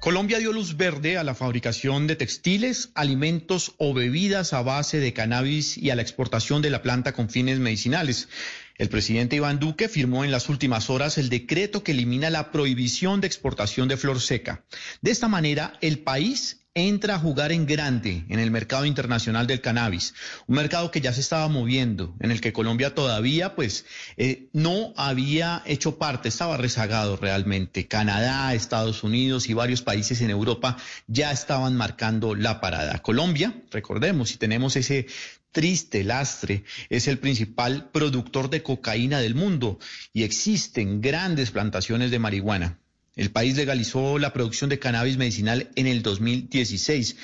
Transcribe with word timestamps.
Colombia 0.00 0.38
dio 0.38 0.50
luz 0.54 0.78
verde 0.78 1.18
a 1.18 1.24
la 1.24 1.34
fabricación 1.34 2.06
de 2.06 2.16
textiles, 2.16 2.88
alimentos 2.94 3.74
o 3.76 3.92
bebidas 3.92 4.54
a 4.54 4.62
base 4.62 4.98
de 4.98 5.12
cannabis 5.12 5.76
y 5.76 5.90
a 5.90 5.94
la 5.94 6.00
exportación 6.00 6.62
de 6.62 6.70
la 6.70 6.80
planta 6.80 7.12
con 7.12 7.28
fines 7.28 7.58
medicinales. 7.58 8.30
El 8.78 8.88
presidente 8.88 9.36
Iván 9.36 9.58
Duque 9.58 9.90
firmó 9.90 10.24
en 10.24 10.30
las 10.30 10.48
últimas 10.48 10.88
horas 10.88 11.18
el 11.18 11.28
decreto 11.28 11.84
que 11.84 11.92
elimina 11.92 12.30
la 12.30 12.50
prohibición 12.50 13.20
de 13.20 13.26
exportación 13.26 13.88
de 13.88 13.98
flor 13.98 14.22
seca. 14.22 14.64
De 15.02 15.10
esta 15.10 15.28
manera, 15.28 15.74
el 15.82 15.98
país 15.98 16.59
entra 16.74 17.16
a 17.16 17.18
jugar 17.18 17.50
en 17.50 17.66
grande 17.66 18.24
en 18.28 18.38
el 18.38 18.52
mercado 18.52 18.84
internacional 18.84 19.48
del 19.48 19.60
cannabis, 19.60 20.14
un 20.46 20.56
mercado 20.56 20.92
que 20.92 21.00
ya 21.00 21.12
se 21.12 21.20
estaba 21.20 21.48
moviendo, 21.48 22.14
en 22.20 22.30
el 22.30 22.40
que 22.40 22.52
Colombia 22.52 22.94
todavía 22.94 23.56
pues 23.56 23.86
eh, 24.16 24.48
no 24.52 24.92
había 24.96 25.62
hecho 25.66 25.98
parte, 25.98 26.28
estaba 26.28 26.56
rezagado 26.56 27.16
realmente. 27.16 27.88
Canadá, 27.88 28.54
Estados 28.54 29.02
Unidos 29.02 29.48
y 29.48 29.54
varios 29.54 29.82
países 29.82 30.20
en 30.20 30.30
Europa 30.30 30.76
ya 31.08 31.32
estaban 31.32 31.76
marcando 31.76 32.36
la 32.36 32.60
parada. 32.60 33.00
Colombia, 33.00 33.62
recordemos, 33.72 34.28
si 34.28 34.36
tenemos 34.36 34.76
ese 34.76 35.06
triste 35.50 36.04
lastre, 36.04 36.62
es 36.88 37.08
el 37.08 37.18
principal 37.18 37.90
productor 37.90 38.48
de 38.48 38.62
cocaína 38.62 39.18
del 39.18 39.34
mundo 39.34 39.80
y 40.12 40.22
existen 40.22 41.00
grandes 41.00 41.50
plantaciones 41.50 42.12
de 42.12 42.20
marihuana. 42.20 42.79
El 43.20 43.32
país 43.32 43.54
legalizó 43.54 44.18
la 44.18 44.32
producción 44.32 44.70
de 44.70 44.78
cannabis 44.78 45.18
medicinal 45.18 45.68
en 45.74 45.86
el 45.86 46.02
2016, 46.02 47.16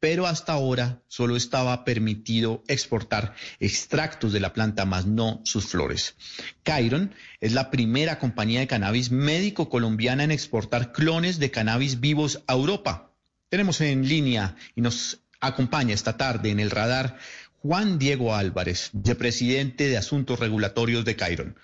pero 0.00 0.26
hasta 0.26 0.52
ahora 0.52 1.04
solo 1.06 1.36
estaba 1.36 1.84
permitido 1.84 2.64
exportar 2.66 3.36
extractos 3.60 4.32
de 4.32 4.40
la 4.40 4.52
planta, 4.52 4.84
más 4.84 5.06
no 5.06 5.42
sus 5.44 5.66
flores. 5.66 6.16
Cairon 6.64 7.14
es 7.40 7.52
la 7.52 7.70
primera 7.70 8.18
compañía 8.18 8.58
de 8.58 8.66
cannabis 8.66 9.12
médico 9.12 9.68
colombiana 9.70 10.24
en 10.24 10.32
exportar 10.32 10.90
clones 10.90 11.38
de 11.38 11.52
cannabis 11.52 12.00
vivos 12.00 12.42
a 12.48 12.54
Europa. 12.54 13.12
Tenemos 13.48 13.80
en 13.80 14.08
línea 14.08 14.56
y 14.74 14.80
nos 14.80 15.20
acompaña 15.38 15.94
esta 15.94 16.16
tarde 16.16 16.50
en 16.50 16.58
el 16.58 16.72
radar 16.72 17.16
Juan 17.62 18.00
Diego 18.00 18.34
Álvarez, 18.34 18.90
vicepresidente 18.92 19.86
de 19.86 19.98
Asuntos 19.98 20.40
Regulatorios 20.40 21.04
de 21.04 21.14
Cairon. 21.14 21.56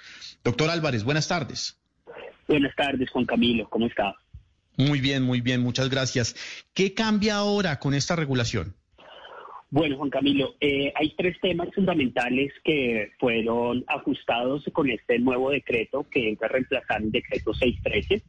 Doctor 0.44 0.70
Álvarez, 0.70 1.02
buenas 1.02 1.26
tardes. 1.26 1.79
Buenas 2.50 2.74
tardes, 2.74 3.08
Juan 3.10 3.26
Camilo, 3.26 3.68
¿cómo 3.68 3.86
está? 3.86 4.16
Muy 4.76 5.00
bien, 5.00 5.22
muy 5.22 5.40
bien, 5.40 5.60
muchas 5.60 5.88
gracias. 5.88 6.34
¿Qué 6.74 6.94
cambia 6.94 7.36
ahora 7.36 7.78
con 7.78 7.94
esta 7.94 8.16
regulación? 8.16 8.74
Bueno, 9.70 9.96
Juan 9.98 10.10
Camilo, 10.10 10.56
eh, 10.60 10.92
hay 10.96 11.14
tres 11.16 11.40
temas 11.40 11.68
fundamentales 11.72 12.52
que 12.64 13.12
fueron 13.20 13.84
ajustados 13.86 14.64
con 14.72 14.90
este 14.90 15.20
nuevo 15.20 15.50
decreto 15.52 16.04
que 16.10 16.30
entra 16.30 16.48
a 16.48 16.50
reemplazar 16.50 17.02
el 17.02 17.12
decreto 17.12 17.54
613. 17.54 18.20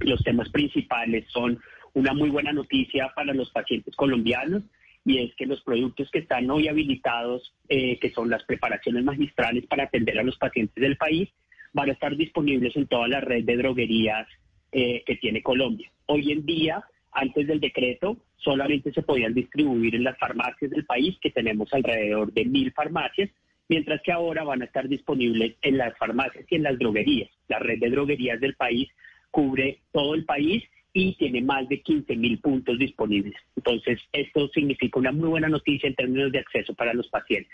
Los 0.00 0.22
temas 0.22 0.50
principales 0.50 1.24
son 1.32 1.58
una 1.94 2.12
muy 2.12 2.28
buena 2.28 2.52
noticia 2.52 3.10
para 3.16 3.32
los 3.32 3.50
pacientes 3.52 3.96
colombianos 3.96 4.64
y 5.06 5.16
es 5.24 5.34
que 5.34 5.46
los 5.46 5.62
productos 5.62 6.10
que 6.10 6.18
están 6.18 6.50
hoy 6.50 6.68
habilitados, 6.68 7.54
eh, 7.70 7.98
que 7.98 8.10
son 8.10 8.28
las 8.28 8.44
preparaciones 8.44 9.02
magistrales 9.02 9.64
para 9.64 9.84
atender 9.84 10.18
a 10.18 10.24
los 10.24 10.36
pacientes 10.36 10.78
del 10.78 10.98
país, 10.98 11.30
van 11.72 11.90
a 11.90 11.92
estar 11.92 12.16
disponibles 12.16 12.76
en 12.76 12.86
toda 12.86 13.08
la 13.08 13.20
red 13.20 13.44
de 13.44 13.56
droguerías 13.56 14.28
eh, 14.72 15.02
que 15.06 15.16
tiene 15.16 15.42
Colombia. 15.42 15.90
Hoy 16.06 16.32
en 16.32 16.44
día, 16.44 16.84
antes 17.12 17.46
del 17.46 17.60
decreto, 17.60 18.18
solamente 18.36 18.92
se 18.92 19.02
podían 19.02 19.34
distribuir 19.34 19.94
en 19.94 20.04
las 20.04 20.18
farmacias 20.18 20.70
del 20.70 20.84
país, 20.84 21.16
que 21.20 21.30
tenemos 21.30 21.72
alrededor 21.72 22.32
de 22.32 22.44
mil 22.44 22.72
farmacias, 22.72 23.30
mientras 23.68 24.02
que 24.02 24.12
ahora 24.12 24.44
van 24.44 24.62
a 24.62 24.66
estar 24.66 24.88
disponibles 24.88 25.56
en 25.62 25.78
las 25.78 25.96
farmacias 25.96 26.44
y 26.50 26.56
en 26.56 26.64
las 26.64 26.78
droguerías. 26.78 27.30
La 27.48 27.58
red 27.58 27.78
de 27.78 27.90
droguerías 27.90 28.40
del 28.40 28.54
país 28.54 28.88
cubre 29.30 29.80
todo 29.92 30.14
el 30.14 30.24
país 30.24 30.62
y 30.92 31.14
tiene 31.14 31.40
más 31.40 31.68
de 31.68 31.80
15 31.80 32.16
mil 32.16 32.38
puntos 32.38 32.78
disponibles. 32.78 33.34
Entonces, 33.56 33.98
esto 34.12 34.48
significa 34.48 34.98
una 34.98 35.12
muy 35.12 35.28
buena 35.28 35.48
noticia 35.48 35.88
en 35.88 35.94
términos 35.94 36.32
de 36.32 36.40
acceso 36.40 36.74
para 36.74 36.92
los 36.92 37.08
pacientes. 37.08 37.52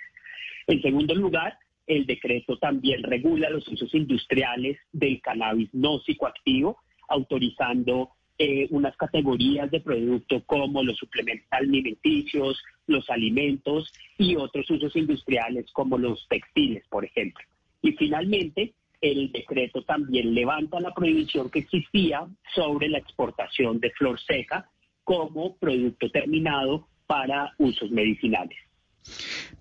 En 0.67 0.83
segundo 0.83 1.15
lugar, 1.15 1.57
el 1.89 2.07
decreto 2.07 2.59
también 2.59 3.03
regula 3.03 3.51
los 3.51 3.67
usos 3.67 3.93
industriales 3.95 4.79
del 4.93 5.21
cannabis 5.21 5.71
no 5.73 5.99
psicoactivo, 6.01 6.79
autorizando 7.09 8.11
eh, 8.39 8.69
unas 8.71 8.97
categorías 8.97 9.71
de 9.71 9.81
producto 9.81 10.43
como 10.45 10.83
los 10.83 10.99
suplementos 10.99 11.49
alimenticios, 11.51 12.63
los 12.87 13.09
alimentos 13.11 13.93
y 14.19 14.37
otros 14.37 14.71
usos 14.71 14.95
industriales 14.95 15.67
como 15.73 15.99
los 15.99 16.29
textiles, 16.29 16.85
por 16.89 17.05
ejemplo. 17.05 17.45
Y 17.83 17.93
finalmente, 17.93 18.75
el 19.01 19.33
decreto 19.33 19.83
también 19.83 20.35
levanta 20.35 20.81
la 20.81 20.93
prohibición 20.93 21.51
que 21.51 21.61
existía 21.61 22.29
sobre 22.55 22.89
la 22.89 22.99
exportación 22.99 23.81
de 23.81 23.91
flor 23.93 24.21
seca 24.21 24.71
como 25.05 25.57
producto 25.57 26.11
terminado 26.11 26.87
para 27.07 27.55
usos 27.59 27.91
medicinales. 27.91 28.59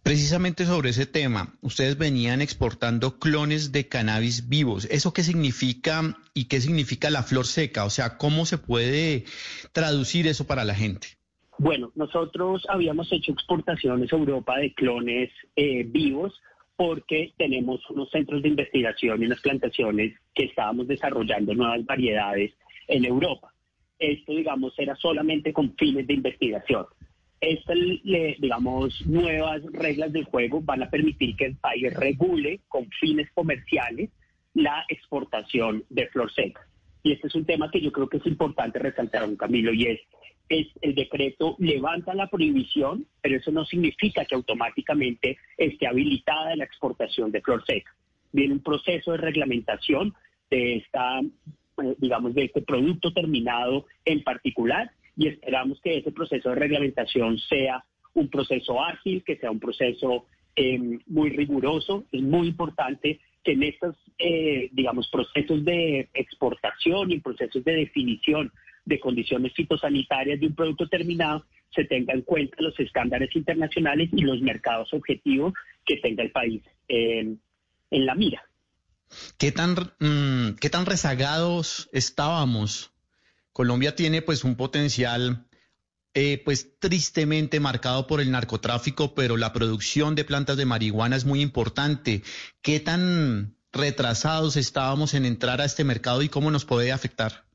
Precisamente 0.04 0.66
sobre 0.66 0.92
ese 0.92 1.06
tema, 1.06 1.54
ustedes 1.62 1.98
venían 1.98 2.42
exportando 2.42 3.20
clones 3.20 3.72
de 3.72 3.90
cannabis 3.90 4.48
vivos. 4.48 4.86
¿Eso 4.86 5.14
qué 5.14 5.22
significa 5.22 6.18
y 6.34 6.46
qué 6.46 6.62
significa 6.62 7.10
la 7.10 7.24
flor 7.24 7.46
seca? 7.46 7.84
O 7.84 7.90
sea, 7.90 8.18
¿cómo 8.18 8.46
se 8.46 8.58
puede 8.58 9.26
traducir 9.74 10.28
eso 10.28 10.48
para 10.48 10.64
la 10.64 10.76
gente? 10.76 11.08
Bueno, 11.60 11.92
nosotros 11.96 12.66
habíamos 12.70 13.12
hecho 13.12 13.32
exportaciones 13.32 14.14
a 14.14 14.16
Europa 14.16 14.58
de 14.58 14.74
clones 14.74 15.30
eh, 15.56 15.84
vivos 15.84 16.40
porque 16.78 17.34
tenemos 17.36 17.82
unos 17.90 18.10
centros 18.12 18.44
de 18.44 18.50
investigación 18.50 19.22
y 19.22 19.26
unas 19.26 19.42
plantaciones 19.42 20.14
que 20.34 20.46
estábamos 20.46 20.88
desarrollando 20.88 21.54
nuevas 21.54 21.84
variedades 21.86 22.54
en 22.88 23.04
Europa. 23.04 23.52
Esto, 24.00 24.34
digamos, 24.34 24.74
era 24.78 24.96
solamente 24.96 25.52
con 25.52 25.76
fines 25.76 26.06
de 26.06 26.14
investigación 26.14 26.86
estas, 27.40 27.78
digamos, 28.40 29.06
nuevas 29.06 29.62
reglas 29.72 30.12
del 30.12 30.26
juego 30.26 30.62
van 30.62 30.84
a 30.84 30.90
permitir 30.90 31.36
que 31.36 31.46
el 31.46 31.56
país 31.56 31.94
regule 31.94 32.62
con 32.68 32.90
fines 33.00 33.30
comerciales 33.34 34.10
la 34.54 34.86
exportación 34.90 35.84
de 35.90 36.08
flor 36.08 36.32
seca. 36.34 36.68
Y 37.04 37.12
este 37.12 37.28
es 37.28 37.36
un 37.36 37.46
tema 37.46 37.70
que 37.72 37.80
yo 37.80 37.92
creo 37.92 38.10
que 38.10 38.18
es 38.18 38.26
importante 38.26 38.80
resaltar, 38.80 39.24
un 39.24 39.38
Camilo, 39.38 39.72
y 39.72 39.86
es, 39.86 40.00
es 40.50 40.68
el 40.82 40.96
decreto 40.96 41.56
levanta 41.60 42.14
la 42.16 42.28
prohibición, 42.28 43.06
pero 43.22 43.38
eso 43.38 43.52
no 43.52 43.66
significa 43.66 44.26
que 44.26 44.36
automáticamente 44.36 45.38
esté 45.58 45.88
habilitada 45.88 46.56
la 46.56 46.64
exportación 46.64 47.32
de 47.32 47.42
flor 47.42 47.64
seca. 47.66 47.94
Viene 48.32 48.54
un 48.54 48.64
proceso 48.64 49.12
de 49.12 49.18
reglamentación 49.20 50.14
de 50.50 50.78
esta, 50.78 51.20
eh, 51.20 51.96
digamos, 52.00 52.34
de 52.34 52.46
este 52.46 52.62
producto 52.62 53.14
terminado 53.14 53.86
en 54.04 54.24
particular 54.24 54.92
y 55.18 55.28
esperamos 55.28 55.82
que 55.82 55.98
ese 55.98 56.12
proceso 56.12 56.50
de 56.50 56.56
reglamentación 56.56 57.38
sea 57.40 57.84
un 58.14 58.30
proceso 58.30 58.82
ágil, 58.84 59.24
que 59.24 59.38
sea 59.38 59.52
un 59.52 59.60
proceso 59.60 60.26
em, 60.56 61.00
muy 61.08 61.32
riguroso. 61.32 62.06
Es 62.12 62.22
muy 62.22 62.48
importante 62.48 63.20
que 63.44 63.54
en 63.54 63.64
estos, 63.64 63.96
eh, 64.18 64.70
digamos, 64.72 65.08
procesos 65.10 65.64
de 65.66 66.10
exportación 66.14 67.12
y 67.12 67.20
procesos 67.20 67.64
de 67.64 67.74
definición 67.74 68.52
de 68.86 69.00
condiciones 69.00 69.54
fitosanitarias 69.54 70.40
de 70.40 70.48
un 70.48 70.56
producto 70.56 70.88
terminado 70.88 71.46
se 71.76 71.84
tengan 71.84 72.18
en 72.18 72.22
cuenta 72.24 72.56
los 72.60 72.80
estándares 72.80 73.36
internacionales 73.36 74.10
y 74.14 74.22
los 74.22 74.42
mercados 74.42 74.94
objetivos 74.94 75.54
que 75.86 75.98
tenga 75.98 76.24
el 76.24 76.32
país 76.32 76.64
em, 76.88 77.38
en 77.92 78.06
la 78.06 78.16
mira. 78.16 78.42
¿Qué 79.38 79.52
tan, 79.52 79.76
mm, 80.00 80.56
¿Qué 80.60 80.70
tan 80.70 80.86
rezagados 80.86 81.90
estábamos 81.92 82.92
Colombia 83.58 83.96
tiene 83.96 84.22
pues 84.22 84.44
un 84.44 84.56
potencial 84.56 85.48
eh, 86.14 86.40
pues 86.46 86.78
tristemente 86.78 87.60
marcado 87.60 88.06
por 88.06 88.22
el 88.22 88.30
narcotráfico, 88.30 89.16
pero 89.16 89.36
la 89.36 89.52
producción 89.52 90.14
de 90.14 90.26
plantas 90.26 90.58
de 90.58 90.66
marihuana 90.68 91.16
es 91.16 91.26
muy 91.26 91.42
importante. 91.42 92.22
¿Qué 92.62 92.80
tan 92.80 93.56
retrasados 93.74 94.58
estábamos 94.58 95.16
en 95.16 95.26
entrar 95.26 95.60
a 95.60 95.66
este 95.66 95.84
mercado 95.84 96.22
y 96.22 96.30
cómo 96.30 96.52
nos 96.52 96.66
puede 96.66 96.92
afectar? 96.92 97.46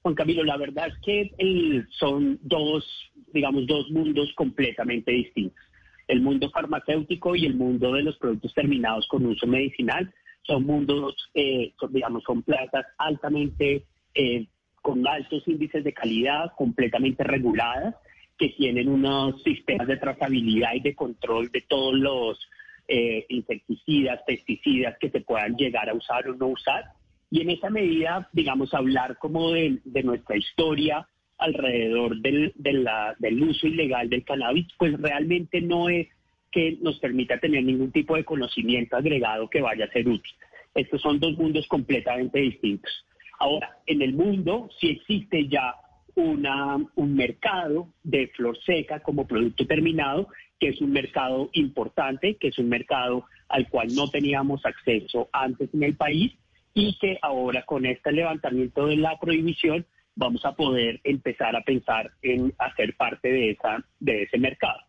Juan 0.00 0.14
Camilo, 0.14 0.42
la 0.42 0.56
verdad 0.56 0.88
es 0.88 0.94
que 1.04 1.84
son 1.90 2.38
dos, 2.40 2.86
digamos, 3.34 3.66
dos 3.66 3.90
mundos 3.90 4.32
completamente 4.36 5.12
distintos. 5.12 5.62
El 6.08 6.22
mundo 6.22 6.48
farmacéutico 6.48 7.36
y 7.36 7.44
el 7.44 7.56
mundo 7.56 7.92
de 7.92 8.04
los 8.04 8.16
productos 8.16 8.54
terminados 8.54 9.06
con 9.08 9.26
uso 9.26 9.46
medicinal 9.46 10.10
son 10.44 10.64
mundos, 10.64 11.14
eh, 11.34 11.74
digamos, 11.90 12.22
son 12.24 12.42
plantas 12.42 12.86
altamente 12.96 13.84
eh, 14.14 14.46
con 14.86 15.04
altos 15.04 15.42
índices 15.48 15.82
de 15.82 15.92
calidad, 15.92 16.52
completamente 16.56 17.24
reguladas, 17.24 17.96
que 18.38 18.50
tienen 18.50 18.88
unos 18.88 19.42
sistemas 19.42 19.88
de 19.88 19.96
trazabilidad 19.96 20.74
y 20.74 20.80
de 20.80 20.94
control 20.94 21.50
de 21.50 21.62
todos 21.62 21.94
los 21.94 22.38
eh, 22.86 23.26
insecticidas, 23.28 24.20
pesticidas 24.24 24.96
que 25.00 25.10
se 25.10 25.22
puedan 25.22 25.56
llegar 25.56 25.90
a 25.90 25.94
usar 25.94 26.28
o 26.28 26.36
no 26.36 26.46
usar. 26.46 26.84
Y 27.32 27.40
en 27.40 27.50
esa 27.50 27.68
medida, 27.68 28.28
digamos, 28.32 28.72
hablar 28.74 29.18
como 29.18 29.50
de, 29.50 29.80
nuestra 30.04 30.36
historia 30.36 31.08
alrededor 31.36 32.20
del, 32.20 32.52
del 32.54 33.42
uso 33.42 33.66
ilegal 33.66 34.08
del 34.08 34.22
cannabis, 34.22 34.68
pues 34.78 34.92
realmente 35.00 35.60
no 35.62 35.88
es 35.88 36.06
que 36.52 36.78
nos 36.80 37.00
permita 37.00 37.40
tener 37.40 37.64
ningún 37.64 37.90
tipo 37.90 38.14
de 38.14 38.22
conocimiento 38.22 38.96
agregado 38.96 39.50
que 39.50 39.62
vaya 39.62 39.86
a 39.86 39.90
ser 39.90 40.06
útil. 40.06 40.32
Estos 40.76 41.02
son 41.02 41.18
dos 41.18 41.36
mundos 41.36 41.66
completamente 41.66 42.38
distintos. 42.38 43.04
Ahora, 43.38 43.78
en 43.86 44.02
el 44.02 44.14
mundo 44.14 44.68
sí 44.80 44.88
existe 44.88 45.48
ya 45.48 45.74
una, 46.14 46.76
un 46.94 47.14
mercado 47.14 47.88
de 48.02 48.28
flor 48.28 48.58
seca 48.64 49.00
como 49.00 49.26
producto 49.26 49.66
terminado, 49.66 50.28
que 50.58 50.68
es 50.68 50.80
un 50.80 50.90
mercado 50.92 51.50
importante, 51.52 52.36
que 52.36 52.48
es 52.48 52.58
un 52.58 52.68
mercado 52.68 53.26
al 53.48 53.68
cual 53.68 53.88
no 53.94 54.08
teníamos 54.08 54.64
acceso 54.64 55.28
antes 55.32 55.72
en 55.74 55.82
el 55.82 55.96
país 55.96 56.32
y 56.74 56.98
que 56.98 57.18
ahora 57.22 57.64
con 57.64 57.86
este 57.86 58.12
levantamiento 58.12 58.86
de 58.86 58.96
la 58.96 59.18
prohibición 59.18 59.86
vamos 60.14 60.44
a 60.44 60.52
poder 60.52 61.00
empezar 61.04 61.54
a 61.54 61.62
pensar 61.62 62.10
en 62.22 62.52
hacer 62.58 62.96
parte 62.96 63.28
de, 63.28 63.50
esa, 63.50 63.84
de 64.00 64.22
ese 64.22 64.38
mercado. 64.38 64.80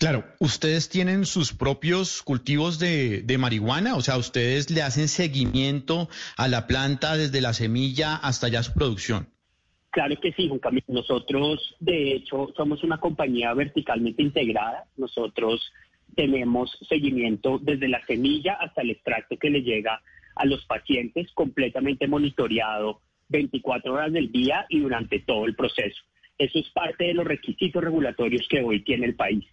Claro, 0.00 0.24
ustedes 0.38 0.88
tienen 0.88 1.26
sus 1.26 1.52
propios 1.52 2.22
cultivos 2.22 2.78
de, 2.78 3.22
marihuana, 3.38 3.96
o 3.96 4.00
sea, 4.00 4.16
ustedes 4.16 4.70
le 4.70 4.80
hacen 4.80 5.08
seguimiento 5.08 6.08
a 6.38 6.48
la 6.48 6.66
planta 6.66 7.18
desde 7.18 7.42
la 7.42 7.52
semilla 7.52 8.16
hasta 8.16 8.48
ya 8.48 8.62
su 8.62 8.72
producción. 8.72 9.28
Claro 9.90 10.18
que 10.18 10.32
sí, 10.32 10.48
Juan 10.48 10.58
Camilo. 10.58 10.86
Nosotros, 10.88 11.76
de 11.80 12.14
hecho, 12.14 12.50
somos 12.56 12.82
una 12.82 12.98
compañía 12.98 13.52
verticalmente 13.52 14.22
integrada. 14.22 14.86
Nosotros 14.96 15.70
tenemos 16.16 16.70
seguimiento 16.88 17.58
desde 17.60 17.88
la 17.88 18.02
semilla 18.06 18.54
hasta 18.54 18.80
el 18.80 18.92
extracto 18.92 19.36
que 19.36 19.50
le 19.50 19.60
llega 19.60 20.00
a 20.34 20.46
los 20.46 20.64
pacientes, 20.64 21.30
completamente 21.34 22.08
monitoreado 22.08 23.02
24 23.28 23.92
horas 23.92 24.12
del 24.14 24.32
día 24.32 24.64
y 24.70 24.80
durante 24.80 25.20
todo 25.20 25.44
el 25.44 25.54
proceso. 25.54 26.00
Eso 26.38 26.58
es 26.58 26.70
parte 26.70 27.04
de 27.04 27.12
los 27.12 27.26
requisitos 27.26 27.84
regulatorios 27.84 28.48
que 28.48 28.62
hoy 28.62 28.82
tiene 28.82 29.04
el 29.04 29.14
país. 29.14 29.44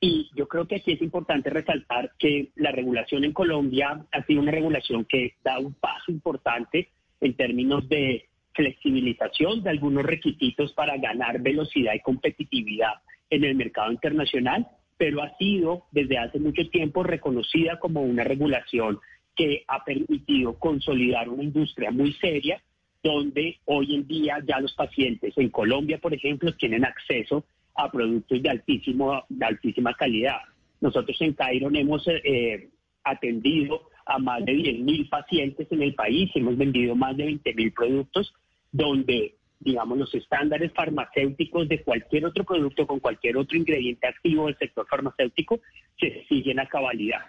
Y 0.00 0.30
yo 0.34 0.46
creo 0.46 0.66
que 0.66 0.76
aquí 0.76 0.92
es 0.92 1.02
importante 1.02 1.48
resaltar 1.50 2.12
que 2.18 2.50
la 2.56 2.70
regulación 2.70 3.24
en 3.24 3.32
Colombia 3.32 4.04
ha 4.12 4.24
sido 4.24 4.42
una 4.42 4.50
regulación 4.50 5.04
que 5.06 5.34
da 5.42 5.58
un 5.58 5.74
paso 5.74 6.12
importante 6.12 6.90
en 7.20 7.34
términos 7.34 7.88
de 7.88 8.26
flexibilización 8.52 9.62
de 9.62 9.70
algunos 9.70 10.04
requisitos 10.04 10.72
para 10.72 10.96
ganar 10.96 11.40
velocidad 11.40 11.94
y 11.94 12.00
competitividad 12.00 12.94
en 13.30 13.44
el 13.44 13.54
mercado 13.54 13.92
internacional, 13.92 14.66
pero 14.96 15.22
ha 15.22 15.36
sido 15.36 15.84
desde 15.92 16.18
hace 16.18 16.38
mucho 16.38 16.68
tiempo 16.70 17.02
reconocida 17.02 17.78
como 17.78 18.02
una 18.02 18.24
regulación 18.24 18.98
que 19.34 19.64
ha 19.68 19.84
permitido 19.84 20.58
consolidar 20.58 21.28
una 21.28 21.42
industria 21.42 21.90
muy 21.90 22.12
seria, 22.14 22.60
donde 23.02 23.58
hoy 23.66 23.94
en 23.94 24.06
día 24.06 24.38
ya 24.46 24.58
los 24.58 24.74
pacientes 24.74 25.36
en 25.36 25.50
Colombia, 25.50 25.98
por 25.98 26.14
ejemplo, 26.14 26.54
tienen 26.54 26.84
acceso 26.84 27.44
a 27.76 27.90
productos 27.90 28.42
de, 28.42 28.50
altísimo, 28.50 29.24
de 29.28 29.44
altísima 29.44 29.94
calidad. 29.94 30.38
Nosotros 30.80 31.16
en 31.20 31.32
Cairon 31.32 31.76
hemos 31.76 32.06
eh, 32.08 32.68
atendido 33.04 33.88
a 34.06 34.18
más 34.18 34.44
de 34.44 34.52
10.000 34.52 35.08
pacientes 35.08 35.66
en 35.70 35.82
el 35.82 35.94
país, 35.94 36.30
hemos 36.34 36.56
vendido 36.56 36.94
más 36.94 37.16
de 37.16 37.26
20.000 37.26 37.74
productos 37.74 38.32
donde, 38.70 39.34
digamos, 39.60 39.98
los 39.98 40.14
estándares 40.14 40.72
farmacéuticos 40.72 41.68
de 41.68 41.82
cualquier 41.82 42.26
otro 42.26 42.44
producto 42.44 42.86
con 42.86 43.00
cualquier 43.00 43.36
otro 43.36 43.56
ingrediente 43.56 44.06
activo 44.06 44.46
del 44.46 44.58
sector 44.58 44.86
farmacéutico 44.88 45.60
se 45.98 46.24
siguen 46.28 46.60
a 46.60 46.68
cabalidad. 46.68 47.20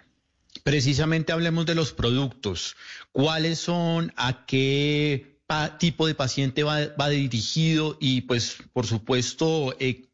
Precisamente 0.62 1.32
hablemos 1.32 1.66
de 1.66 1.74
los 1.74 1.92
productos. 1.92 2.76
¿Cuáles 3.12 3.58
son? 3.58 4.12
¿A 4.16 4.44
qué 4.46 5.38
tipo 5.78 6.06
de 6.06 6.14
paciente 6.14 6.62
va, 6.62 7.08
dirigido? 7.08 7.96
Y 8.00 8.22
pues, 8.22 8.58
por 8.72 8.86
supuesto, 8.86 9.74
eh, 9.80 10.07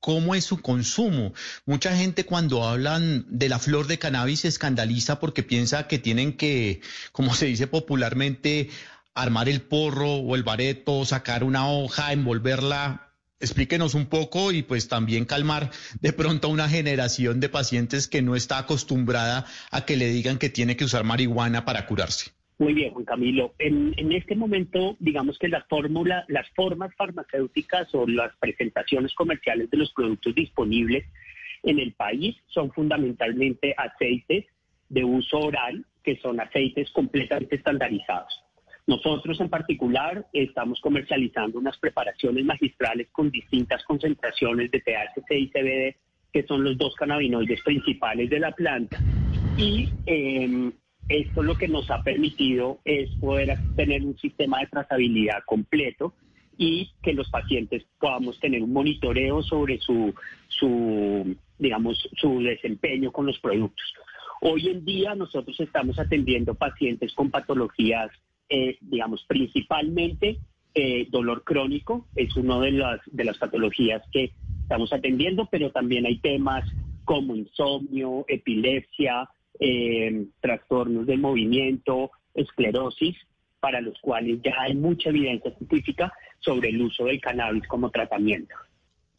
¿Cómo 0.00 0.36
es 0.36 0.44
su 0.44 0.62
consumo? 0.62 1.34
Mucha 1.66 1.96
gente 1.96 2.24
cuando 2.24 2.64
hablan 2.64 3.26
de 3.28 3.48
la 3.48 3.58
flor 3.58 3.88
de 3.88 3.98
cannabis 3.98 4.40
se 4.40 4.48
escandaliza 4.48 5.18
porque 5.18 5.42
piensa 5.42 5.88
que 5.88 5.98
tienen 5.98 6.36
que, 6.36 6.80
como 7.10 7.34
se 7.34 7.46
dice 7.46 7.66
popularmente, 7.66 8.70
armar 9.14 9.48
el 9.48 9.60
porro 9.60 10.14
o 10.14 10.36
el 10.36 10.44
bareto, 10.44 11.04
sacar 11.04 11.42
una 11.42 11.68
hoja, 11.68 12.12
envolverla. 12.12 13.10
Explíquenos 13.40 13.94
un 13.94 14.06
poco 14.06 14.52
y 14.52 14.62
pues 14.62 14.88
también 14.88 15.24
calmar 15.24 15.70
de 16.00 16.12
pronto 16.12 16.48
a 16.48 16.50
una 16.50 16.68
generación 16.68 17.40
de 17.40 17.48
pacientes 17.48 18.08
que 18.08 18.22
no 18.22 18.34
está 18.36 18.58
acostumbrada 18.58 19.46
a 19.70 19.84
que 19.84 19.96
le 19.96 20.08
digan 20.08 20.38
que 20.38 20.48
tiene 20.48 20.76
que 20.76 20.84
usar 20.84 21.04
marihuana 21.04 21.64
para 21.64 21.86
curarse. 21.86 22.32
Muy 22.58 22.74
bien, 22.74 22.92
Juan 22.92 23.04
Camilo. 23.04 23.54
En, 23.60 23.94
este 24.12 24.34
momento, 24.34 24.96
digamos 24.98 25.38
que 25.38 25.46
la 25.48 25.62
fórmula, 25.68 26.24
las 26.26 26.48
formas 26.56 26.92
farmacéuticas 26.96 27.94
o 27.94 28.04
las 28.06 28.36
presentaciones 28.38 29.14
comerciales 29.14 29.70
de 29.70 29.76
los 29.76 29.92
productos 29.92 30.34
disponibles 30.34 31.04
en 31.62 31.78
el 31.78 31.92
país 31.92 32.36
son 32.48 32.72
fundamentalmente 32.72 33.74
aceites 33.76 34.46
de 34.88 35.04
uso 35.04 35.38
oral, 35.38 35.86
que 36.02 36.16
son 36.16 36.40
aceites 36.40 36.90
completamente 36.90 37.56
estandarizados. 37.56 38.42
Nosotros 38.88 39.40
en 39.40 39.50
particular 39.50 40.26
estamos 40.32 40.80
comercializando 40.80 41.58
unas 41.58 41.78
preparaciones 41.78 42.44
magistrales 42.44 43.08
con 43.12 43.30
distintas 43.30 43.84
concentraciones 43.84 44.70
de 44.72 44.80
THC 44.80 45.30
y 45.30 45.48
CBD, 45.50 45.96
que 46.32 46.42
son 46.44 46.64
los 46.64 46.76
dos 46.76 46.94
cannabinoides 46.96 47.62
principales 47.62 48.28
de 48.30 48.40
la 48.40 48.50
planta. 48.50 48.98
Y 49.56 49.88
eh, 50.06 50.72
esto 51.08 51.42
lo 51.42 51.56
que 51.56 51.68
nos 51.68 51.90
ha 51.90 52.02
permitido 52.02 52.78
es 52.84 53.10
poder 53.16 53.58
tener 53.76 54.04
un 54.04 54.16
sistema 54.18 54.60
de 54.60 54.66
trazabilidad 54.66 55.42
completo 55.46 56.14
y 56.56 56.90
que 57.02 57.14
los 57.14 57.30
pacientes 57.30 57.84
podamos 57.98 58.38
tener 58.40 58.62
un 58.62 58.72
monitoreo 58.72 59.42
sobre 59.42 59.78
su, 59.78 60.14
su, 60.48 61.36
digamos, 61.58 62.08
su 62.16 62.40
desempeño 62.40 63.12
con 63.12 63.26
los 63.26 63.38
productos. 63.38 63.86
Hoy 64.40 64.68
en 64.68 64.84
día 64.84 65.14
nosotros 65.14 65.58
estamos 65.60 65.98
atendiendo 65.98 66.54
pacientes 66.54 67.12
con 67.14 67.30
patologías, 67.30 68.10
eh, 68.48 68.76
digamos, 68.80 69.24
principalmente 69.26 70.38
eh, 70.74 71.06
dolor 71.10 71.42
crónico, 71.44 72.06
es 72.14 72.36
una 72.36 72.60
de 72.60 72.72
las, 72.72 73.00
de 73.06 73.24
las 73.24 73.38
patologías 73.38 74.02
que 74.12 74.32
estamos 74.62 74.92
atendiendo, 74.92 75.48
pero 75.50 75.70
también 75.70 76.06
hay 76.06 76.18
temas 76.18 76.68
como 77.04 77.34
insomnio, 77.34 78.24
epilepsia, 78.28 79.28
eh, 79.60 80.26
trastornos 80.40 81.06
del 81.06 81.20
movimiento, 81.20 82.10
esclerosis, 82.34 83.16
para 83.60 83.80
los 83.80 83.98
cuales 84.00 84.40
ya 84.42 84.54
hay 84.60 84.74
mucha 84.74 85.10
evidencia 85.10 85.50
científica 85.56 86.12
sobre 86.38 86.68
el 86.68 86.80
uso 86.80 87.04
del 87.04 87.20
cannabis 87.20 87.66
como 87.66 87.90
tratamiento. 87.90 88.54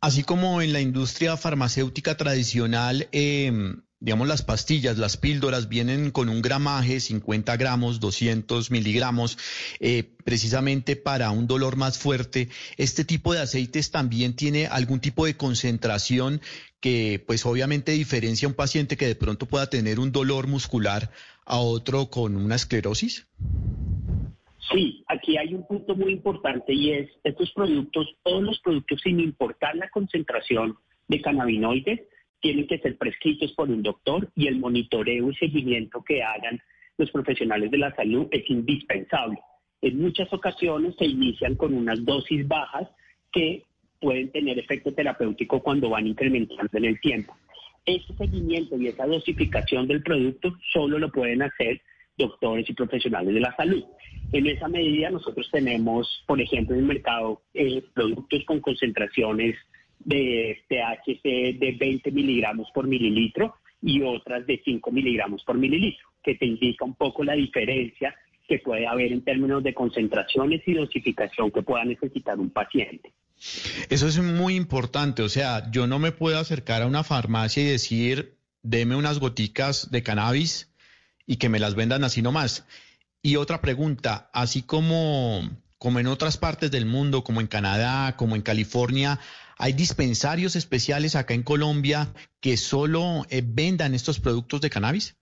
Así 0.01 0.23
como 0.23 0.61
en 0.61 0.71
la 0.71 0.79
industria 0.79 1.35
farmacéutica 1.35 2.15
tradicional, 2.15 3.09
eh, 3.11 3.51
digamos, 3.99 4.29
las 4.29 4.43
pastillas, 4.43 4.97
las 4.97 5.17
píldoras 5.17 5.67
vienen 5.67 6.11
con 6.11 6.29
un 6.29 6.41
gramaje, 6.41 7.01
50 7.01 7.57
gramos, 7.57 7.99
200 7.99 8.71
miligramos, 8.71 9.37
eh, 9.81 10.03
precisamente 10.23 10.95
para 10.95 11.31
un 11.31 11.47
dolor 11.47 11.75
más 11.75 11.97
fuerte. 11.97 12.47
Este 12.77 13.03
tipo 13.03 13.33
de 13.33 13.41
aceites 13.41 13.91
también 13.91 14.35
tiene 14.35 14.67
algún 14.67 15.01
tipo 15.01 15.25
de 15.25 15.35
concentración 15.35 16.39
que, 16.79 17.21
pues, 17.27 17.45
obviamente 17.45 17.91
diferencia 17.91 18.45
a 18.45 18.49
un 18.49 18.55
paciente 18.55 18.95
que 18.95 19.07
de 19.07 19.15
pronto 19.15 19.47
pueda 19.47 19.69
tener 19.69 19.99
un 19.99 20.13
dolor 20.13 20.47
muscular 20.47 21.11
a 21.45 21.57
otro 21.57 22.09
con 22.09 22.37
una 22.37 22.55
esclerosis. 22.55 23.27
Sí, 24.71 25.03
aquí 25.07 25.37
hay 25.37 25.53
un 25.53 25.65
punto 25.65 25.95
muy 25.95 26.11
importante 26.11 26.73
y 26.73 26.91
es 26.91 27.09
estos 27.23 27.51
productos, 27.53 28.07
todos 28.23 28.43
los 28.43 28.59
productos 28.59 29.01
sin 29.01 29.19
importar 29.19 29.75
la 29.75 29.89
concentración 29.89 30.77
de 31.07 31.21
cannabinoides, 31.21 32.01
tienen 32.39 32.67
que 32.67 32.79
ser 32.79 32.97
prescritos 32.97 33.51
por 33.53 33.69
un 33.69 33.81
doctor 33.81 34.29
y 34.35 34.47
el 34.47 34.59
monitoreo 34.59 35.31
y 35.31 35.35
seguimiento 35.35 36.03
que 36.03 36.23
hagan 36.23 36.61
los 36.97 37.09
profesionales 37.11 37.71
de 37.71 37.77
la 37.77 37.95
salud 37.95 38.27
es 38.31 38.49
indispensable. 38.49 39.39
En 39.81 40.01
muchas 40.01 40.31
ocasiones 40.33 40.95
se 40.97 41.05
inician 41.05 41.55
con 41.55 41.73
unas 41.73 42.03
dosis 42.05 42.47
bajas 42.47 42.89
que 43.31 43.63
pueden 43.99 44.31
tener 44.31 44.59
efecto 44.59 44.93
terapéutico 44.93 45.61
cuando 45.61 45.89
van 45.89 46.07
incrementando 46.07 46.69
en 46.73 46.85
el 46.85 46.99
tiempo. 46.99 47.35
Ese 47.85 48.13
seguimiento 48.13 48.77
y 48.77 48.87
esa 48.87 49.05
dosificación 49.05 49.87
del 49.87 50.03
producto 50.03 50.53
solo 50.73 50.99
lo 50.99 51.11
pueden 51.11 51.41
hacer 51.41 51.81
doctores 52.19 52.69
y 52.69 52.73
profesionales 52.73 53.33
de 53.33 53.39
la 53.39 53.55
salud. 53.55 53.83
En 54.31 54.45
esa 54.45 54.67
medida 54.67 55.09
nosotros 55.09 55.49
tenemos, 55.51 56.23
por 56.27 56.39
ejemplo, 56.39 56.75
en 56.75 56.81
el 56.81 56.87
mercado 56.87 57.41
eh, 57.55 57.83
productos 57.93 58.43
con 58.45 58.59
concentraciones 58.59 59.55
de 59.99 60.59
THC 60.69 61.57
de 61.57 61.75
20 61.79 62.11
miligramos 62.11 62.69
por 62.73 62.87
mililitro 62.87 63.55
y 63.81 64.01
otras 64.03 64.45
de 64.45 64.61
5 64.63 64.91
miligramos 64.91 65.43
por 65.43 65.57
mililitro, 65.57 66.07
que 66.23 66.35
te 66.35 66.45
indica 66.45 66.85
un 66.85 66.95
poco 66.95 67.23
la 67.23 67.33
diferencia 67.33 68.13
que 68.47 68.59
puede 68.59 68.87
haber 68.87 69.11
en 69.11 69.23
términos 69.23 69.63
de 69.63 69.73
concentraciones 69.73 70.61
y 70.65 70.73
dosificación 70.73 71.51
que 71.51 71.61
pueda 71.61 71.85
necesitar 71.85 72.39
un 72.39 72.49
paciente. 72.49 73.13
Eso 73.89 74.07
es 74.07 74.19
muy 74.19 74.55
importante, 74.55 75.21
o 75.21 75.29
sea, 75.29 75.71
yo 75.71 75.87
no 75.87 75.97
me 75.97 76.11
puedo 76.11 76.37
acercar 76.37 76.81
a 76.81 76.87
una 76.87 77.03
farmacia 77.03 77.63
y 77.63 77.67
decir, 77.67 78.35
deme 78.63 78.95
unas 78.95 79.19
goticas 79.19 79.91
de 79.91 80.03
cannabis 80.03 80.68
y 81.29 81.37
que 81.37 81.47
me 81.47 81.59
las 81.59 81.75
vendan 81.75 82.03
así 82.03 82.21
nomás. 82.21 82.65
Y 83.21 83.37
otra 83.37 83.61
pregunta, 83.61 84.29
así 84.33 84.63
como, 84.63 85.41
como 85.77 85.99
en 85.99 86.07
otras 86.07 86.37
partes 86.37 86.71
del 86.71 86.85
mundo, 86.85 87.23
como 87.23 87.39
en 87.39 87.47
Canadá, 87.47 88.17
como 88.17 88.35
en 88.35 88.41
California, 88.41 89.21
¿Hay 89.61 89.73
dispensarios 89.73 90.55
especiales 90.55 91.17
acá 91.17 91.33
en 91.33 91.43
Colombia 91.43 92.07
que 92.39 92.55
solo 92.55 93.23
eh, 93.29 93.43
vendan 93.45 93.93
estos 93.93 94.21
productos 94.21 94.61
de 94.61 94.69
cannabis? 94.69 95.17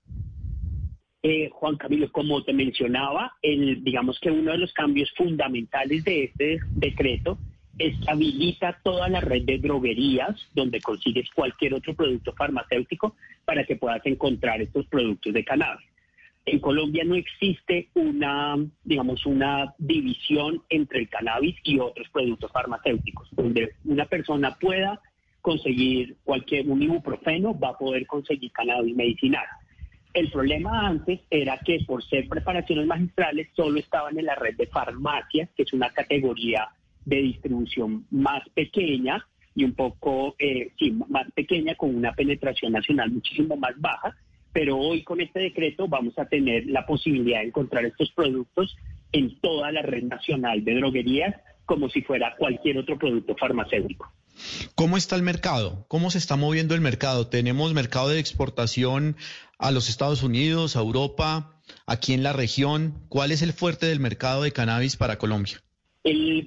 Eh, 1.24 1.50
Juan 1.52 1.76
Camilo, 1.76 2.12
como 2.12 2.44
te 2.44 2.54
mencionaba, 2.54 3.34
el, 3.42 3.84
digamos 3.84 4.20
que 4.20 4.30
uno 4.30 4.52
de 4.52 4.60
los 4.60 4.72
cambios 4.74 5.12
fundamentales 5.18 6.04
de 6.04 6.26
este 6.26 6.60
decreto 6.70 7.40
estabiliza 7.80 8.78
toda 8.84 9.10
la 9.10 9.22
red 9.22 9.42
de 9.42 9.58
droguerías 9.58 10.36
donde 10.54 10.82
consigues 10.82 11.28
cualquier 11.32 11.74
otro 11.74 11.96
producto 11.96 12.32
farmacéutico 12.34 13.16
para 13.44 13.66
que 13.66 13.76
puedas 13.76 14.06
encontrar 14.06 14.62
estos 14.62 14.86
productos 14.86 15.34
de 15.34 15.44
cannabis. 15.44 15.88
En 16.48 16.60
Colombia 16.60 17.04
no 17.04 17.16
existe 17.16 17.90
una, 17.94 18.56
digamos, 18.86 19.26
una 19.26 19.76
división 19.78 20.64
entre 20.70 21.00
el 21.00 21.10
cannabis 21.10 21.58
y 21.62 21.78
otros 21.78 22.08
productos 22.10 22.50
farmacéuticos, 22.54 23.28
donde 23.34 23.74
una 23.84 24.06
persona 24.06 24.56
pueda 24.56 25.02
conseguir 25.42 26.16
cualquier 26.24 26.70
un 26.70 26.82
ibuprofeno, 26.82 27.58
va 27.60 27.72
a 27.72 27.78
poder 27.78 28.08
conseguir 28.08 28.50
cannabis 28.54 28.96
medicinal. 28.96 29.44
El 30.14 30.32
problema 30.32 30.88
antes 30.88 31.20
era 31.30 31.60
que 31.60 31.80
por 31.86 32.02
ser 32.06 32.30
preparaciones 32.30 32.88
magistrales 32.88 33.50
solo 33.54 33.78
estaban 33.78 34.18
en 34.18 34.26
la 34.26 34.36
red 34.36 34.56
de 34.56 34.68
farmacias, 34.68 35.50
que 35.54 35.64
es 35.64 35.74
una 35.74 35.90
categoría 35.90 36.70
de 37.04 37.18
distribución 37.24 38.06
más 38.10 38.48
pequeña 38.54 39.28
y 39.54 39.66
un 39.66 39.74
poco, 39.74 40.34
eh, 40.40 40.72
sí, 40.80 40.98
más 41.10 41.30
pequeña 41.34 41.76
con 41.76 41.94
una 41.94 42.14
penetración 42.14 42.72
nacional 42.72 43.12
muchísimo 43.12 43.58
más 43.58 43.74
baja, 43.82 44.16
pero 44.58 44.76
hoy 44.76 45.04
con 45.04 45.22
este 45.22 45.40
decreto 45.40 45.88
vamos 45.88 46.18
a 46.18 46.26
tener 46.26 46.66
la 46.66 46.84
posibilidad 46.88 47.42
de 47.42 47.50
encontrar 47.50 47.86
estos 47.86 48.10
productos 48.10 48.76
en 49.12 49.40
toda 49.40 49.72
la 49.72 49.84
red 49.84 50.02
nacional 50.02 50.66
de 50.66 50.74
droguerías 50.74 51.36
como 51.68 51.90
si 51.90 52.02
fuera 52.02 52.36
cualquier 52.40 52.80
otro 52.80 52.98
producto 52.98 53.36
farmacéutico. 53.36 54.12
¿Cómo 54.74 54.98
está 54.98 55.16
el 55.16 55.22
mercado? 55.22 55.86
¿Cómo 55.88 56.10
se 56.10 56.18
está 56.18 56.38
moviendo 56.38 56.74
el 56.74 56.82
mercado? 56.82 57.28
¿Tenemos 57.28 57.76
mercado 57.76 58.10
de 58.10 58.18
exportación 58.18 59.16
a 59.60 59.70
los 59.70 59.90
Estados 59.90 60.24
Unidos, 60.24 60.76
a 60.76 60.80
Europa, 60.80 61.62
aquí 61.86 62.14
en 62.14 62.24
la 62.24 62.34
región? 62.34 62.96
¿Cuál 63.10 63.32
es 63.32 63.44
el 63.44 63.54
fuerte 63.54 63.86
del 63.86 64.00
mercado 64.00 64.42
de 64.42 64.54
cannabis 64.54 64.98
para 64.98 65.20
Colombia? 65.20 65.60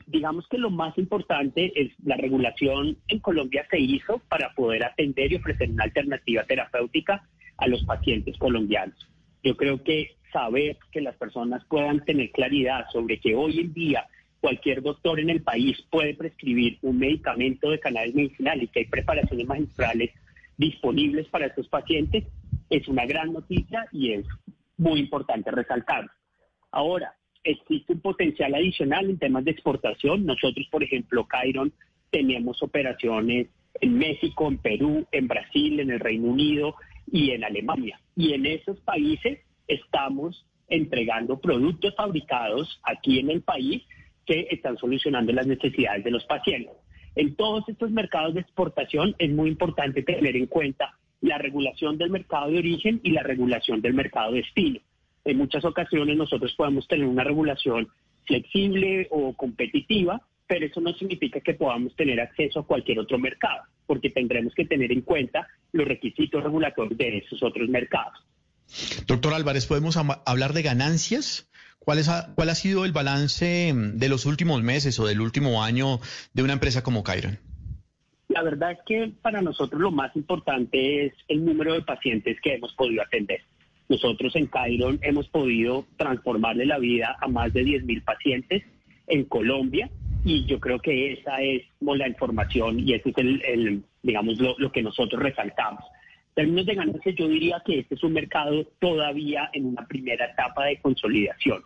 digamos 0.07 0.49
que 0.49 0.59
lo 0.59 0.71
más 0.71 0.97
importante 0.97 1.71
es 1.79 1.93
la 2.03 2.17
regulación 2.17 2.97
en 3.09 3.19
Colombia 3.21 3.67
se 3.71 3.79
hizo 3.79 4.19
para 4.29 4.55
poder 4.55 4.83
atender 4.85 5.31
y 5.31 5.37
ofrecer 5.37 5.71
una 5.71 5.85
alternativa 5.85 6.45
terapéutica 6.45 7.29
a 7.61 7.69
los 7.69 7.85
pacientes 7.85 8.37
colombianos. 8.39 8.97
Yo 9.43 9.57
creo 9.57 9.83
que 9.83 10.17
saber 10.33 10.79
que 10.93 11.01
las 11.01 11.17
personas 11.17 11.65
puedan 11.67 12.05
tener 12.05 12.31
claridad 12.31 12.87
sobre 12.93 13.19
que 13.19 13.35
hoy 13.35 13.61
en 13.61 13.73
día 13.73 14.07
cualquier 14.41 14.83
doctor 14.83 15.21
en 15.21 15.31
el 15.31 15.43
país 15.43 15.77
puede 15.91 16.15
prescribir 16.15 16.79
un 16.83 16.99
medicamento 16.99 17.71
de 17.71 17.79
cannabis 17.79 18.15
medicinal 18.15 18.63
y 18.63 18.69
que 18.69 18.81
hay 18.81 18.85
preparaciones 18.87 19.47
magistrales 19.47 20.11
disponibles 20.57 21.29
para 21.29 21.47
estos 21.47 21.69
pacientes 21.69 22.25
es 22.71 22.87
una 22.89 23.05
gran 23.05 23.33
noticia 23.33 23.87
y 23.93 24.13
es 24.13 24.27
muy 24.77 25.01
importante 25.01 25.51
resaltar. 25.51 26.11
Ahora, 26.71 27.15
existe 27.43 27.93
un 27.93 28.01
potencial 28.01 28.55
adicional 28.55 29.11
en 29.11 29.19
temas 29.19 29.45
de 29.45 29.51
exportación. 29.51 30.25
Nosotros, 30.25 30.67
por 30.71 30.83
ejemplo, 30.83 31.27
Cairon, 31.27 31.73
tenemos 32.11 32.63
operaciones 32.63 33.49
en 33.81 33.99
México, 33.99 34.49
en 34.49 34.59
Perú, 34.59 35.07
en 35.13 35.29
Brasil, 35.29 35.81
en 35.81 35.91
el 35.91 36.01
Reino 36.01 36.29
Unido 36.29 36.77
y 37.13 37.31
en 37.31 37.45
Alemania. 37.45 38.01
Y 38.17 38.33
en 38.33 38.47
esos 38.47 38.81
países 38.81 39.41
estamos 39.69 40.47
entregando 40.69 41.41
productos 41.41 41.95
fabricados 41.97 42.81
aquí 42.85 43.19
en 43.19 43.31
el 43.31 43.43
país 43.43 43.83
que 44.27 44.47
están 44.51 44.77
solucionando 44.77 45.33
las 45.33 45.47
necesidades 45.47 46.05
de 46.05 46.11
los 46.11 46.25
pacientes. 46.25 46.75
En 47.17 47.35
todos 47.35 47.69
estos 47.69 47.91
mercados 47.91 48.35
de 48.35 48.41
exportación 48.41 49.15
es 49.19 49.31
muy 49.31 49.49
importante 49.49 50.03
tener 50.03 50.37
en 50.37 50.47
cuenta 50.47 50.97
la 51.21 51.39
regulación 51.39 51.99
del 51.99 52.11
mercado 52.11 52.51
de 52.51 52.59
origen 52.59 53.01
y 53.03 53.11
la 53.11 53.23
regulación 53.23 53.81
del 53.81 53.95
mercado 53.95 54.33
de 54.33 54.39
destino 54.39 54.81
en 55.25 55.37
muchas 55.37 55.65
ocasiones 55.65 56.17
nosotros 56.17 56.55
podemos 56.57 56.87
tener 56.89 57.07
una 57.07 57.25
regulación 57.25 57.89
flexible 58.27 59.09
o 59.11 59.35
competitiva, 59.35 60.23
pero 60.51 60.67
eso 60.67 60.81
no 60.81 60.93
significa 60.95 61.39
que 61.39 61.55
podamos 61.55 61.95
tener 61.95 62.21
acceso 62.21 62.59
a 62.59 62.67
cualquier 62.67 62.99
otro 62.99 63.21
mercado, 63.21 63.63
porque 63.87 64.11
tendremos 64.11 64.53
que 64.53 64.65
tener 64.65 64.91
en 64.91 65.03
cuenta 65.03 65.47
los 65.71 65.87
requisitos 65.87 66.43
regulatorios 66.43 66.99
de 66.99 67.19
esos 67.19 67.41
otros 67.45 67.69
mercados. 67.69 68.19
Doctor 69.07 69.33
Álvarez, 69.33 69.67
¿podemos 69.67 69.97
hablar 69.97 70.53
de 70.53 70.63
ganancias? 70.63 71.49
¿Cuál, 71.79 72.01
es, 72.01 72.11
¿Cuál 72.35 72.49
ha 72.49 72.57
sido 72.57 72.85
el 72.85 72.91
balance 72.91 73.73
de 73.73 74.09
los 74.09 74.27
últimos 74.27 74.61
meses 74.65 74.99
o 74.99 75.07
del 75.07 75.21
último 75.21 75.63
año 75.63 76.01
de 76.35 76.43
una 76.43 76.55
empresa 76.55 76.83
como 76.83 77.05
Cairon? 77.05 77.39
La 78.27 78.43
verdad 78.43 78.73
es 78.73 78.79
que 78.85 79.13
para 79.23 79.43
nosotros 79.43 79.81
lo 79.81 79.93
más 79.93 80.17
importante 80.17 81.07
es 81.07 81.13
el 81.29 81.45
número 81.45 81.75
de 81.75 81.83
pacientes 81.83 82.41
que 82.43 82.55
hemos 82.55 82.75
podido 82.75 83.03
atender. 83.05 83.41
Nosotros 83.89 84.35
en 84.35 84.47
Cairon 84.47 84.99
hemos 85.03 85.29
podido 85.29 85.87
transformarle 85.97 86.67
la 86.67 86.79
vida 86.81 87.17
a 87.21 87.29
más 87.29 87.53
de 87.53 87.63
10.000 87.63 88.03
pacientes 88.03 88.65
en 89.07 89.25
Colombia 89.27 89.89
y 90.25 90.45
yo 90.47 90.61
creo 90.61 90.79
que 90.79 91.13
esa 91.13 91.41
es 91.41 91.63
la 91.81 92.09
información 92.09 92.79
y 92.81 92.95
ese 92.95 93.11
es 93.11 93.17
el, 93.19 93.83
digamos, 94.03 94.39
lo, 94.39 94.73
que 94.73 94.83
nosotros 94.83 95.23
resaltamos. 95.23 95.85
En 96.31 96.47
términos 96.47 96.67
de 96.67 96.75
ganancias, 96.75 97.15
yo 97.17 97.29
diría 97.29 97.63
que 97.65 97.81
este 97.81 97.95
es 97.95 98.03
un 98.03 98.13
mercado 98.13 98.65
todavía 98.79 99.51
en 99.53 99.67
una 99.67 99.87
primera 99.87 100.27
etapa 100.27 100.67
de 100.67 100.81
consolidación. 100.81 101.63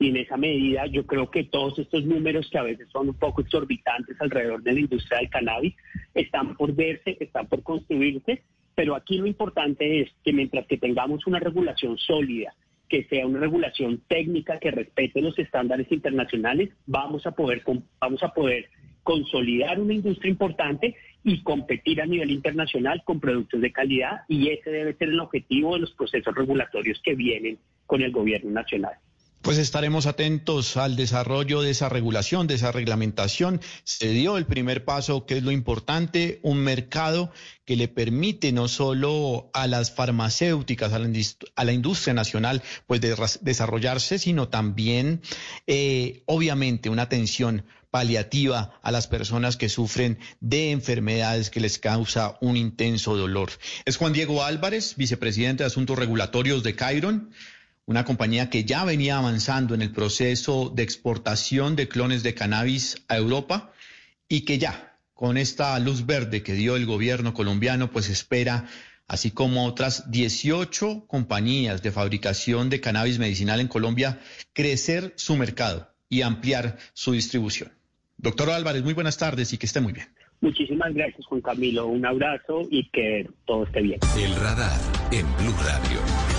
Y 0.00 0.10
en 0.10 0.16
esa 0.16 0.36
medida 0.36 0.86
yo 0.86 1.06
creo 1.06 1.30
que 1.30 1.44
todos 1.44 1.78
estos 1.78 2.04
números 2.04 2.48
que 2.50 2.58
a 2.58 2.62
veces 2.62 2.88
son 2.90 3.08
un 3.08 3.18
poco 3.18 3.42
exorbitantes 3.42 4.16
alrededor 4.20 4.62
de 4.62 4.72
la 4.72 4.80
industria 4.80 5.18
del 5.18 5.30
cannabis 5.30 5.74
están 6.14 6.54
por 6.56 6.74
verse, 6.74 7.16
están 7.20 7.46
por 7.46 7.62
construirse 7.62 8.42
pero 8.78 8.94
aquí 8.94 9.18
lo 9.18 9.26
importante 9.26 10.02
es 10.02 10.08
que 10.22 10.32
mientras 10.32 10.64
que 10.68 10.78
tengamos 10.78 11.26
una 11.26 11.40
regulación 11.40 11.98
sólida, 11.98 12.54
que 12.88 13.04
sea 13.04 13.26
una 13.26 13.40
regulación 13.40 14.02
técnica 14.08 14.58
que 14.58 14.70
respete 14.70 15.20
los 15.20 15.38
estándares 15.38 15.90
internacionales, 15.92 16.70
vamos 16.86 17.26
a 17.26 17.32
poder 17.32 17.62
vamos 18.00 18.22
a 18.22 18.32
poder 18.32 18.68
consolidar 19.02 19.80
una 19.80 19.94
industria 19.94 20.30
importante 20.30 20.94
y 21.24 21.42
competir 21.42 22.02
a 22.02 22.06
nivel 22.06 22.30
internacional 22.30 23.02
con 23.04 23.20
productos 23.20 23.60
de 23.60 23.72
calidad 23.72 24.22
y 24.28 24.50
ese 24.50 24.70
debe 24.70 24.94
ser 24.94 25.08
el 25.08 25.20
objetivo 25.20 25.74
de 25.74 25.80
los 25.80 25.92
procesos 25.92 26.34
regulatorios 26.34 27.00
que 27.02 27.14
vienen 27.14 27.58
con 27.86 28.02
el 28.02 28.12
gobierno 28.12 28.50
nacional. 28.50 28.94
Pues 29.42 29.56
estaremos 29.56 30.06
atentos 30.06 30.76
al 30.76 30.96
desarrollo 30.96 31.62
de 31.62 31.70
esa 31.70 31.88
regulación, 31.88 32.48
de 32.48 32.54
esa 32.54 32.72
reglamentación. 32.72 33.60
Se 33.84 34.08
dio 34.08 34.36
el 34.36 34.46
primer 34.46 34.84
paso, 34.84 35.26
que 35.26 35.36
es 35.38 35.44
lo 35.44 35.52
importante, 35.52 36.40
un 36.42 36.58
mercado 36.58 37.30
que 37.64 37.76
le 37.76 37.86
permite 37.86 38.50
no 38.50 38.66
solo 38.66 39.48
a 39.54 39.68
las 39.68 39.92
farmacéuticas, 39.92 40.92
a 40.92 40.98
la, 41.64 41.72
industria 41.72 42.14
nacional, 42.14 42.62
pues 42.86 43.00
desarrollarse, 43.40 44.18
sino 44.18 44.48
también, 44.48 45.22
eh, 45.68 46.22
obviamente, 46.26 46.90
una 46.90 47.02
atención 47.02 47.64
paliativa 47.90 48.78
a 48.82 48.90
las 48.90 49.06
personas 49.06 49.56
que 49.56 49.68
sufren 49.68 50.18
de 50.40 50.72
enfermedades 50.72 51.48
que 51.48 51.60
les 51.60 51.78
causa 51.78 52.36
un 52.40 52.56
intenso 52.56 53.16
dolor. 53.16 53.50
Es 53.84 53.96
Juan 53.96 54.12
Diego 54.12 54.42
Álvarez, 54.42 54.96
vicepresidente 54.96 55.62
de 55.62 55.68
Asuntos 55.68 55.98
Regulatorios 55.98 56.62
de 56.62 56.74
Cairon 56.74 57.30
una 57.88 58.04
compañía 58.04 58.50
que 58.50 58.64
ya 58.64 58.84
venía 58.84 59.16
avanzando 59.16 59.74
en 59.74 59.80
el 59.80 59.90
proceso 59.90 60.70
de 60.74 60.82
exportación 60.82 61.74
de 61.74 61.88
clones 61.88 62.22
de 62.22 62.34
cannabis 62.34 63.02
a 63.08 63.16
Europa 63.16 63.72
y 64.28 64.42
que 64.42 64.58
ya 64.58 64.98
con 65.14 65.38
esta 65.38 65.78
luz 65.78 66.04
verde 66.04 66.42
que 66.42 66.52
dio 66.52 66.76
el 66.76 66.84
gobierno 66.84 67.32
colombiano, 67.32 67.90
pues 67.90 68.10
espera, 68.10 68.66
así 69.06 69.30
como 69.30 69.64
otras 69.64 70.10
18 70.10 71.06
compañías 71.06 71.82
de 71.82 71.90
fabricación 71.90 72.68
de 72.68 72.82
cannabis 72.82 73.18
medicinal 73.18 73.58
en 73.58 73.68
Colombia, 73.68 74.20
crecer 74.52 75.14
su 75.16 75.36
mercado 75.36 75.88
y 76.10 76.20
ampliar 76.20 76.76
su 76.92 77.12
distribución. 77.12 77.72
Doctor 78.18 78.50
Álvarez, 78.50 78.84
muy 78.84 78.92
buenas 78.92 79.16
tardes 79.16 79.54
y 79.54 79.56
que 79.56 79.64
esté 79.64 79.80
muy 79.80 79.94
bien. 79.94 80.08
Muchísimas 80.42 80.92
gracias, 80.92 81.24
Juan 81.24 81.40
Camilo. 81.40 81.86
Un 81.86 82.04
abrazo 82.04 82.68
y 82.70 82.86
que 82.90 83.26
todo 83.46 83.64
esté 83.64 83.80
bien. 83.80 83.98
El 84.18 84.36
radar 84.36 84.78
en 85.10 85.24
Blue 85.38 85.56
Radio. 85.64 86.37